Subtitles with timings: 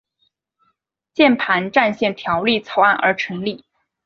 [1.13, 3.63] 键盘战线条例草案而成立。